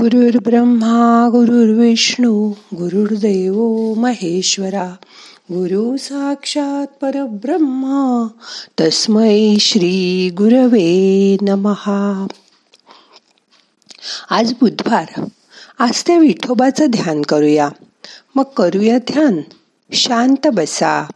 गुरुर् 0.00 0.36
ब्रह्मा 0.36 1.28
गुरुर्विष्णू 1.32 2.50
गुरुर्देव 2.50 3.54
महेश्वरा 3.94 4.94
गुरु 5.52 5.96
साक्षात 5.96 6.86
परब्रह्मा 6.86 8.28
तस्मै 8.80 9.56
श्री 9.60 10.30
गुरवे 10.30 11.36
नमहा 11.42 12.26
आज 14.30 14.52
बुधवार. 14.52 15.24
आज 15.78 16.02
त्या 16.06 16.18
विठोबाचं 16.18 16.86
ध्यान 16.88 17.22
करूया. 17.22 17.68
मग 18.34 18.44
करूया 18.56 18.98
ध्यान. 18.98 19.40
शांत 19.92 20.46
बसा. 20.46 21.06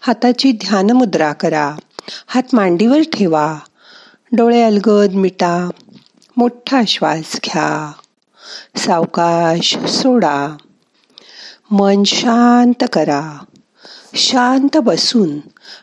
हाताची 0.00 0.52
ध्यान 0.52 0.90
मुद्रा 0.90 1.32
करा. 1.32 1.76
हात 2.26 2.42
मांडीवर 2.52 3.00
ठेवा. 3.12 3.58
डोळे 4.32 4.62
अलगद 4.62 5.12
मिटा. 5.12 5.70
मोठा 6.36 6.82
श्वास 6.88 7.40
घ्या. 7.44 7.92
सावकाश 8.76 9.78
सोडा. 9.88 10.56
मन 11.70 12.02
शांत 12.04 12.84
करा. 12.92 13.44
शांत 14.14 14.76
बसून 14.76 15.38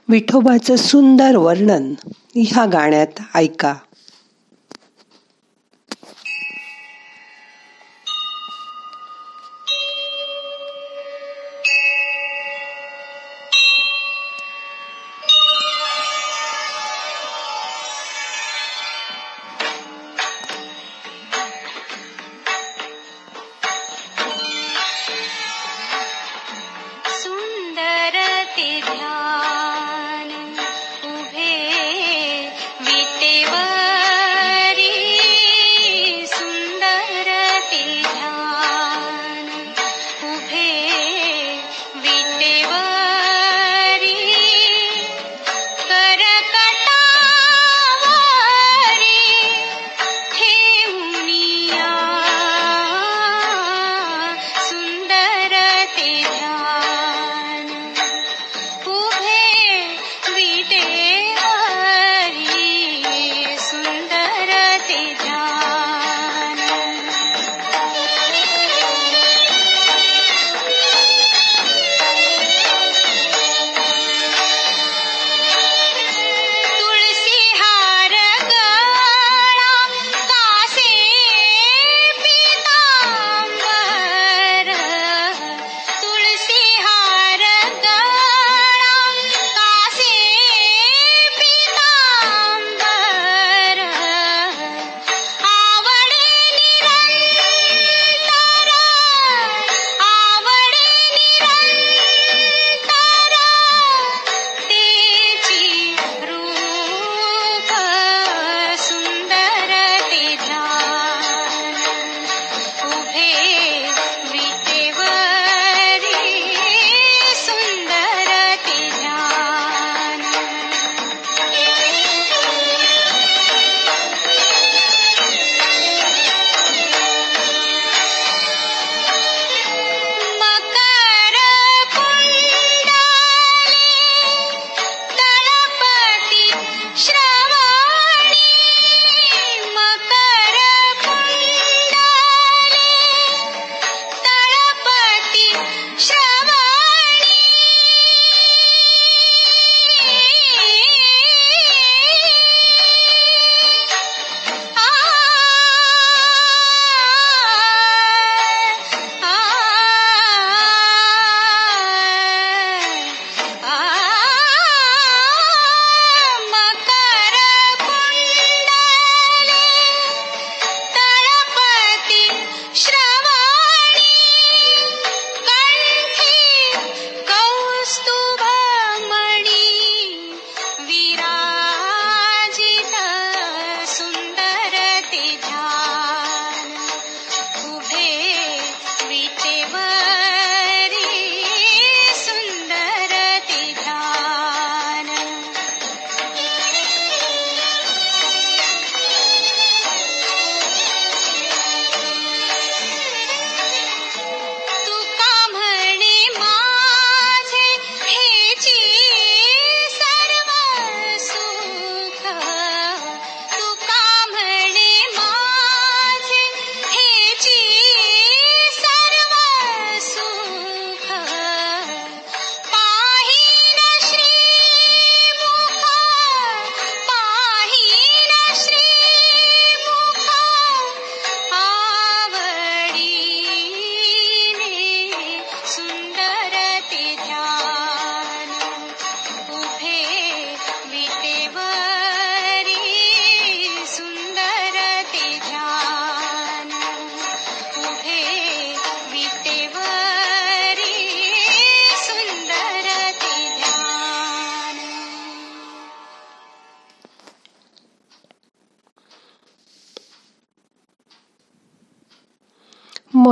विठोबाचं 0.09 0.75
सुंदर 0.75 1.35
वर्णन 1.35 1.93
ह्या 2.35 2.65
गाण्यात 2.65 3.21
ऐका. 3.35 3.73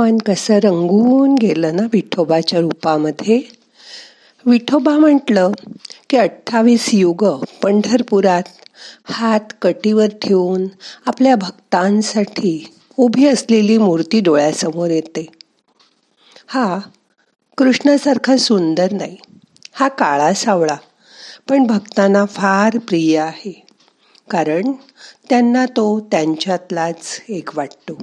भगवान 0.06 0.18
कसं 0.18 0.58
रंगून 0.58 1.34
गेलं 1.34 1.76
ना 1.76 1.82
विठोबाच्या 1.92 2.60
रूपामध्ये? 2.60 3.42
विठोबा 4.46 4.98
म्हटलं 4.98 5.52
की 6.10 6.16
अठ्ठावीस 6.16 6.90
युग 6.92 7.24
पंढरपुरात 7.62 8.42
हात 9.10 9.40
कटीवर 9.62 10.06
ठेवून 10.22 10.66
आपल्या 11.06 11.36
भक्तांसाठी 11.36 12.74
उभी 12.96 13.26
असलेली 13.26 13.78
मूर्ती 13.78 14.20
डोळ्यासमोर 14.20 14.90
येते. 14.90 15.26
हा 16.46 16.78
कृष्णासारखा 17.58 18.36
सुंदर 18.36 18.92
नाही. 18.92 19.16
हा 19.72 19.88
काळा 19.88 20.32
सावळा 20.32 20.76
पण 21.48 21.66
भक्तांना 21.66 22.24
फार 22.24 22.78
प्रिय 22.78 23.18
आहे. 23.18 23.66
कारण 24.30 24.72
त्यांना 25.28 25.66
तो 25.66 26.00
त्यांच्यातलाच 26.00 27.22
एक 27.28 27.56
वाटतो. 27.56 27.98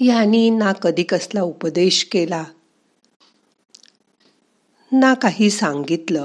यांनी 0.00 0.50
ना 0.50 0.72
कधी 0.72 1.02
कसला 1.02 1.42
उपदेश 1.42 2.04
केला 2.04 2.44
ना 4.92 5.14
काही 5.14 5.50
सांगितलं 5.50 6.24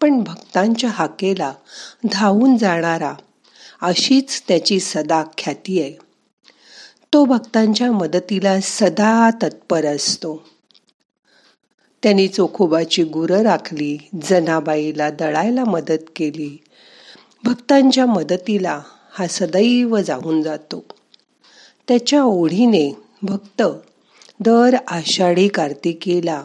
पण 0.00 0.22
भक्तांच्या 0.22 0.90
हाकेला 0.90 1.52
धावून 2.12 2.56
जाणारा 2.56 3.14
अशीच 3.82 4.42
त्याची 4.48 4.80
सदा 4.80 5.24
ख्याती 5.38 5.82
आहे. 5.82 5.92
तो 7.12 7.24
भक्तांच्या 7.24 7.92
मदतीला 7.92 8.60
सदा 8.60 9.30
तत्पर 9.42 9.84
असतो. 9.84 10.44
त्यांनी 12.02 12.28
चोखोबाची 12.28 13.02
गुरं 13.02 13.42
राखली 13.42 13.98
जनाबाईला 14.22 15.10
दळायला 15.10 15.64
मदत 15.64 16.10
केली. 16.16 16.62
भक्तांच्या 17.44 18.06
मदतीला 18.06 18.80
हा 19.12 19.26
सदैव 19.26 19.98
जाऊन 19.98 20.42
जातो. 20.42 20.84
त्याच्या 21.90 22.22
ओढीने 22.22 22.94
भक्त 23.22 23.62
दर 24.40 24.76
आषाढी 24.88 25.48
कार्तिकेला 25.48 26.44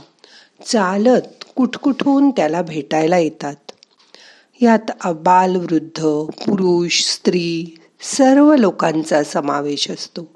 चालत 0.65 1.45
कुठकुठून 1.55 2.31
त्याला 2.31 2.61
भेटायला 2.61 3.17
येतात. 3.17 3.55
यात 4.61 4.91
अबाल 5.03 5.55
वृद्ध 5.55 6.01
पुरुष 6.29 7.03
स्त्री 7.03 7.77
सर्व 8.01 8.55
लोकांचा 8.55 9.23
समावेश 9.23 9.91
असतो. 9.91 10.27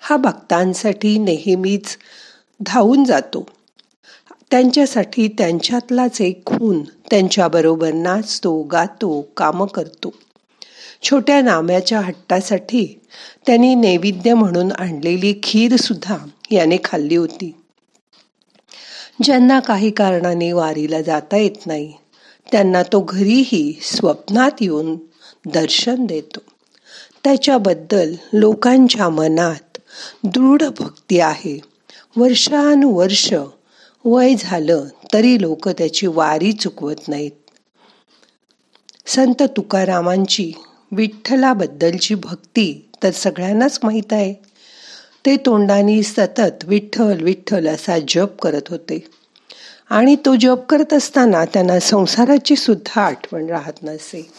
हा 0.00 0.16
भक्तांसाठी 0.16 1.18
नेहमीच 1.18 1.96
धावून 2.60 3.04
जातो. 3.04 3.46
त्यांच्यासाठी 4.50 5.28
त्यांच्यातलाच 5.28 6.20
एक 6.20 6.46
खून 6.46 6.82
त्यांच्याबरोबर 6.82 7.92
नाचतो 7.92 8.62
गातो 8.62 9.28
कामं 9.36 9.66
करतो. 9.66 10.12
छोट्या 11.02 11.42
नाम्याच्या 11.42 12.00
हट्टासाठी 12.00 13.00
त्यांनी 13.46 13.74
नैवेद्य 13.74 14.34
म्हणून 14.34 14.72
आणलेली 14.72 15.34
खीर 15.42 15.76
सुद्धा 15.76 16.16
याने 16.50 16.76
खाल्ली 16.84 17.16
होती. 17.16 17.54
ज्यांना 19.22 19.60
काही 19.60 19.90
कारणाने 19.90 20.52
वारीला 20.52 21.02
जाता 21.02 21.36
येत 21.36 21.66
नाही 21.66 21.92
त्यांना 22.52 22.82
तो 22.82 23.00
घरीही 23.00 23.78
स्वप्नात 23.82 24.50
येऊन 24.60 24.96
दर्शन 25.46 26.06
देतो. 26.06 26.40
त्याच्याबद्दल 27.24 28.14
लोकांच्या 28.32 29.08
मनात 29.08 29.78
दृढ 30.24 30.62
भक्ती 30.78 31.20
आहे. 31.20 31.60
वर्षानुवर्ष 32.16 33.34
वय 34.04 34.34
झालं 34.38 34.84
तरी 35.12 35.40
लोक 35.40 35.68
त्याची 35.68 36.06
वारी 36.06 36.52
चुकवत 36.52 37.08
नाहीत. 37.08 37.30
संत 39.06 39.42
तुकारामांची 39.42 40.52
विठ्ठलाबद्दलची 40.92 42.14
भक्ती 42.14 42.88
तर 43.02 43.10
सगळ्यांनाच 43.10 43.80
माहीत 43.82 44.12
आहे. 44.12 44.34
ते 45.26 45.36
तोंडानी 45.36 46.02
सतत 46.02 46.64
विठ्ठल 46.64 47.22
विठ्ठल 47.22 47.66
असा 47.66 47.98
जप 48.08 48.40
करत 48.40 48.62
होते. 48.68 49.06
आणि 49.90 50.16
तो 50.16 50.34
जप 50.34 50.58
करत 50.68 50.92
असताना 50.92 51.44
त्यांना 51.44 51.80
संसाराची 51.80 52.56
सुद्धा 52.56 53.00
आठवण 53.00 53.46
राहत 53.46 53.72
नसे. 53.82 54.30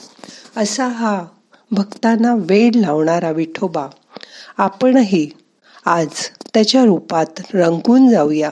असा 0.57 0.87
हा 0.87 1.25
भक्तांना 1.71 2.35
वेळ 2.35 2.71
लावणारा 2.75 3.31
विठोबा. 3.31 3.87
आपणही 4.57 5.29
आज 5.85 6.07
त्याच्या 6.53 6.85
रूपात 6.85 7.41
रंगून 7.53 8.09
जाऊया. 8.09 8.51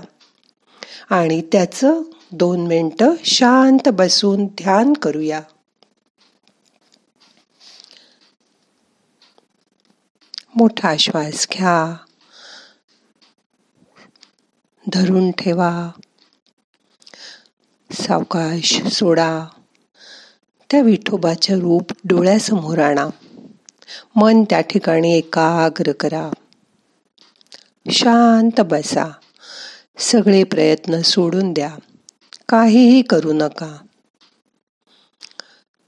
आणि 1.09 1.41
त्याचं 1.51 2.01
दोन 2.31 2.67
मिनटं 2.67 3.13
शांत 3.25 3.89
बसून 3.89 4.45
ध्यान 4.45 4.93
करूया. 4.93 5.41
मोठा 10.57 10.97
श्वास 10.97 11.47
घ्या. 11.53 11.97
धरून 14.93 15.31
ठेवा. 15.31 15.89
सावकाश 17.91 18.81
सोडा. 18.81 19.45
त्या 20.71 20.81
विठोबाचे 20.81 21.59
रूप 21.59 21.93
डोळ्यासमोर 22.03 22.77
आणा. 22.77 23.07
मन 24.15 24.43
त्या 24.43 24.61
ठिकाणी 24.61 25.17
एकाग्र 25.17 25.91
करा. 25.91 26.31
शांत 27.91 28.61
बसा. 28.61 29.05
सगळे 29.97 30.43
प्रयत्न 30.43 31.01
सोडून 31.01 31.53
द्या. 31.53 31.75
काहीही 32.49 33.01
करू 33.01 33.33
नका. 33.33 33.77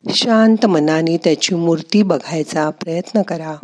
शांत 0.09 0.65
मनाने 0.65 1.17
त्याची 1.17 1.55
मूर्ती 1.55 2.03
बघायचा 2.03 2.69
प्रयत्न 2.69 3.21
करा. 3.21 3.55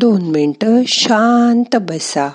दोन 0.00 0.22
मिनटं 0.22 0.82
शांत 0.86 1.76
बसा. 1.76 2.28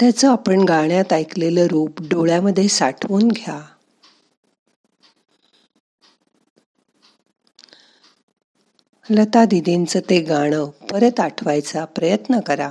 त्याचं 0.00 0.30
आपण 0.30 0.60
गाण्यात 0.60 1.12
ऐकलेलं 1.12 1.66
रूप 1.66 2.00
डोळ्यामध्ये 2.00 2.68
साठवून 2.68 3.28
घ्या. 3.28 3.60
लता 9.10 9.44
दिदींचं 9.44 10.00
ते 10.10 10.20
गाणं 10.20 10.64
परत 10.64 11.20
आठवायचा 11.20 11.84
प्रयत्न 11.84 12.40
करा. 12.40 12.70